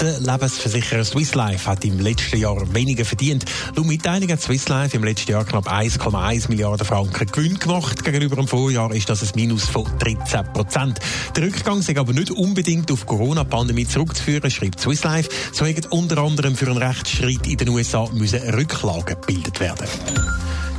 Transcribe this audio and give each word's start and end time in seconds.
Der 0.00 0.20
Lebensversicherer 0.20 1.04
Swiss 1.04 1.34
Life 1.34 1.68
hat 1.68 1.84
im 1.84 1.98
letzten 1.98 2.38
Jahr 2.38 2.72
weniger 2.72 3.04
verdient. 3.04 3.44
Laut 3.74 3.86
Mitteilung 3.86 4.30
hat 4.30 4.40
Swiss 4.40 4.68
Life 4.68 4.96
im 4.96 5.02
letzten 5.02 5.32
Jahr 5.32 5.44
knapp 5.44 5.68
1,1 5.68 6.48
Milliarden 6.48 6.86
Franken 6.86 7.26
Gewinn 7.26 7.58
gemacht. 7.58 8.04
Gegenüber 8.04 8.36
dem 8.36 8.46
Vorjahr 8.46 8.94
ist 8.94 9.10
das 9.10 9.22
ein 9.22 9.30
Minus 9.34 9.64
von 9.64 9.84
13 9.98 10.52
Prozent. 10.52 11.00
Der 11.34 11.44
Rückgang 11.44 11.80
ist 11.80 11.96
aber 11.96 12.12
nicht 12.12 12.30
unbedingt 12.30 12.92
auf 12.92 13.06
Corona-Pandemie 13.06 13.88
zurückzuführen, 13.88 14.50
schreibt 14.52 14.78
Swiss 14.78 15.02
Life. 15.02 15.30
So 15.52 15.66
hätten 15.66 15.86
unter 15.88 16.18
anderem 16.18 16.54
für 16.54 16.68
einen 16.68 16.78
Rechtsschritt 16.78 17.48
in 17.48 17.56
den 17.56 17.70
USA 17.70 18.08
müssen 18.12 18.40
Rücklagen 18.50 19.16
gebildet 19.20 19.58
werden. 19.58 19.88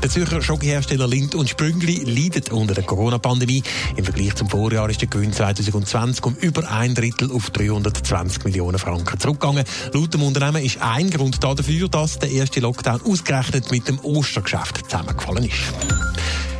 Der 0.02 0.10
Zürcher 0.10 0.42
Schokohersteller 0.42 1.08
Lind 1.08 1.36
und 1.36 1.50
Sprüngli 1.50 2.04
leidet 2.06 2.52
unter 2.54 2.74
der 2.74 2.86
Corona-Pandemie. 2.86 3.62
Im 3.98 4.06
Vergleich 4.06 4.34
zum 4.34 4.50
Vorjahr 4.50 4.90
ist 4.90 5.02
der 5.02 5.10
Gewinn 5.10 5.34
2020 5.34 6.26
um 6.26 6.36
über 6.36 6.72
ein 6.72 6.96
Drittel 6.96 7.30
auf 7.32 7.50
320 7.50 8.46
Millionen 8.46 8.80
Franken 8.80 9.20
zurückgegangen. 9.20 9.66
Laut 9.92 10.14
dem 10.14 10.24
Unternehmen 10.24 10.64
ist 10.64 10.82
ein 10.82 11.10
Grund 11.10 11.44
dafür, 11.44 11.90
dass 11.90 12.18
der 12.18 12.32
erste 12.32 12.62
Lockdown 12.62 13.02
ausgerechnet 13.02 13.72
mit 13.72 13.90
dem 13.90 14.00
Ostergeschäft 14.00 14.90
zusammengefallen 14.90 15.44
ist. 15.44 15.74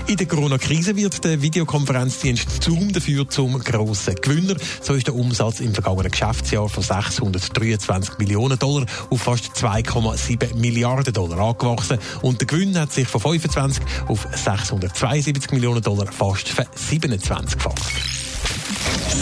In 0.10 0.18
der 0.18 0.26
Corona-Krise 0.26 0.96
wird 0.96 1.24
der 1.24 1.40
Videokonferenzdienst 1.40 2.64
Zoom 2.64 2.92
dafür 2.92 3.30
zum 3.30 3.60
grossen 3.60 4.16
Gewinner. 4.16 4.56
So 4.82 4.96
ist 4.96 5.06
der 5.06 5.14
Umsatz 5.14 5.60
im 5.60 5.72
vergangenen 5.72 6.10
Geschäftsjahr 6.10 6.68
von 6.68 6.82
623 6.82 8.18
Millionen 8.18 8.58
Dollar 8.58 8.88
auf 9.12 9.22
fast 9.22 9.52
2,7 9.54 10.56
Milliarden 10.56 11.14
Dollar 11.14 11.50
angewachsen. 11.50 12.00
Und 12.24 12.42
der 12.42 12.48
Gewinn 12.48 12.76
hat 12.80 12.92
sich 12.92 13.08
von 13.08 13.22
25 13.22 13.84
auf 14.08 14.28
672 14.34 15.52
Millionen 15.52 15.84
Dollar 15.84 16.12
fast 16.12 16.50
ver-27-facht. 16.50 18.29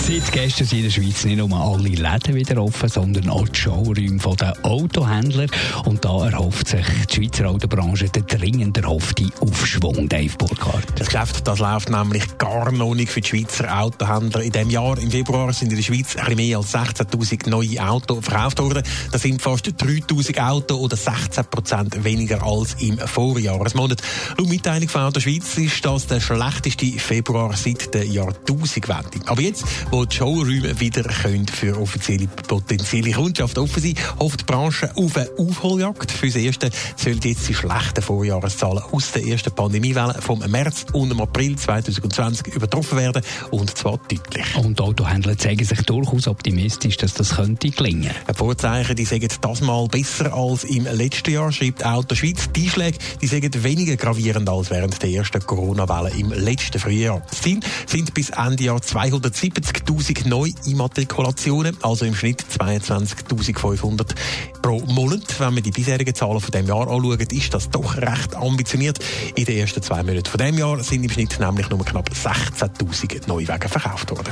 Seit 0.08 0.31
gestern 0.31 0.67
sind 0.67 0.77
in 0.77 0.83
der 0.86 0.91
Schweiz 0.91 1.25
nicht 1.25 1.38
nur 1.38 1.53
alle 1.53 1.89
Läden 1.89 2.33
wieder 2.33 2.63
offen, 2.63 2.88
sondern 2.88 3.30
auch 3.30 3.45
die 3.50 3.59
Showräume 3.59 4.36
der 4.39 4.53
Autohändler. 4.64 5.47
Und 5.83 6.05
da 6.05 6.30
erhofft 6.30 6.69
sich 6.69 6.86
die 7.09 7.16
Schweizer 7.16 7.49
Autobranche 7.49 8.08
den 8.08 8.25
dringend 8.25 8.77
erhofften 8.77 9.33
Aufschwung, 9.41 10.08
Dave 10.08 10.33
Burkhardt. 10.38 10.97
Das 10.97 11.09
Geschäft 11.09 11.45
das 11.45 11.59
läuft 11.59 11.89
nämlich 11.89 12.38
gar 12.38 12.72
noch 12.72 12.95
nicht 12.95 13.11
für 13.11 13.19
die 13.19 13.27
Schweizer 13.27 13.81
Autohändler. 13.81 14.44
In 14.44 14.53
diesem 14.53 14.69
Jahr, 14.69 14.97
im 14.97 15.11
Februar, 15.11 15.52
sind 15.52 15.72
in 15.72 15.75
der 15.75 15.83
Schweiz 15.83 16.16
ein 16.16 16.38
mehr 16.38 16.58
als 16.59 16.73
16.000 16.73 17.49
neue 17.49 17.86
Autos 17.86 18.23
verkauft 18.23 18.59
worden. 18.59 18.83
Das 19.11 19.21
sind 19.23 19.42
fast 19.42 19.67
3.000 19.67 20.39
Autos 20.39 20.80
oder 20.80 20.95
16 20.95 21.44
Prozent 21.47 22.03
weniger 22.05 22.42
als 22.44 22.75
im 22.75 22.97
Vorjahresmonat. 22.97 24.02
Laut 24.38 24.47
Mitteilung 24.47 24.88
von 24.88 25.02
Auto 25.02 25.19
Schweiz 25.19 25.58
ist 25.58 25.83
das 25.83 26.08
der 26.08 26.21
schlechteste 26.21 26.86
Februar 26.97 27.53
seit 27.58 27.94
der 27.94 28.05
Jahrtausendwende. 28.05 29.19
Aber 29.25 29.42
jetzt 29.42 29.66
wo 29.97 29.97
die 30.06 30.16
Showräume 30.16 30.80
wieder 30.80 31.03
können 31.03 31.48
für 31.48 31.80
offizielle 31.80 32.28
potenzielle 32.28 33.12
Kundschaft 33.12 33.58
offen 33.58 33.81
sein 33.81 33.95
hofft 34.20 34.42
die 34.42 34.45
Branche 34.45 34.92
auf 34.95 35.17
eine 35.17 35.30
Aufholjagd. 35.38 36.12
Für 36.12 36.28
das 36.28 36.36
Erste 36.36 36.70
sollen 36.95 37.20
jetzt 37.23 37.48
die 37.48 37.54
schlechten 37.54 38.02
Vorjahreszahlen 38.02 38.84
aus 38.92 39.12
der 39.12 39.26
ersten 39.26 39.52
Pandemiewelle 39.52 40.16
vom 40.22 40.39
März 40.39 40.86
und 40.94 41.12
im 41.12 41.22
April 41.22 41.56
2020 41.56 42.54
übertroffen 42.54 42.98
werden 42.98 43.23
und 43.52 43.77
zwar 43.77 43.98
deutlich. 43.98 44.55
Und 44.55 44.80
Autohändler 44.80 45.38
zeigen 45.38 45.66
sich 45.66 45.82
durchaus 45.83 46.27
optimistisch, 46.27 46.98
dass 46.98 47.14
das 47.14 47.36
könnte 47.36 47.70
gelingen. 47.70 48.11
Ein 48.27 48.36
Vorzeichen, 48.36 48.95
die 48.95 49.05
sagen 49.05 49.30
das 49.42 49.61
mal 49.61 49.88
besser 49.88 50.33
als 50.33 50.64
im 50.64 50.83
letzten 50.83 51.32
Jahr, 51.32 51.52
schreibt 51.52 51.86
Auto 51.86 52.16
Schweiz. 52.16 52.50
Die 52.55 52.66
Einschläge, 52.66 52.98
die 53.21 53.27
sagen 53.27 53.64
weniger 53.64 53.95
gravierend 53.95 54.50
als 54.50 54.70
während 54.70 55.02
der 55.02 55.10
ersten 55.10 55.45
Corona-Welle 55.45 56.11
im 56.17 56.32
letzten 56.32 56.80
Frühjahr. 56.80 57.21
Das 57.30 57.42
Ziel 57.42 57.60
sind 57.86 58.14
bis 58.14 58.30
Ende 58.30 58.66
Jahr 58.66 58.82
270 58.82 59.86
70.000 59.87 60.27
Neuimmatrikulationen, 60.27 61.77
also 61.81 62.05
im 62.05 62.14
Schnitt 62.14 62.43
22.500 62.59 64.15
pro 64.61 64.80
Monat. 64.81 65.39
Wenn 65.39 65.53
man 65.53 65.64
die 65.64 65.71
bisherigen 65.71 66.14
Zahlen 66.14 66.42
von 66.42 66.52
dem 66.52 66.67
Jahr 66.67 66.89
anschaut, 66.89 67.31
ist 67.31 67.53
das 67.53 67.70
doch 67.70 67.95
recht 67.97 68.36
ambitioniert. 68.36 68.99
In 69.36 69.45
den 69.45 69.58
ersten 69.58 69.81
zwei 69.81 70.03
Monaten 70.03 70.30
von 70.30 70.37
dem 70.39 70.58
Jahr 70.58 70.83
sind 70.83 71.03
im 71.03 71.09
Schnitt 71.09 71.39
nämlich 71.39 71.70
nur 71.70 71.83
knapp 71.86 72.09
16.000 72.09 73.27
Neuwagen 73.27 73.70
verkauft 73.70 74.11
worden. 74.11 74.31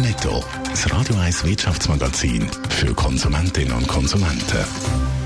Netto, 0.00 0.44
das 0.70 0.92
Radio 0.92 1.16
1 1.16 1.44
Wirtschaftsmagazin 1.44 2.50
für 2.68 2.92
Konsumentinnen 2.94 3.72
und 3.72 3.88
Konsumenten. 3.88 5.25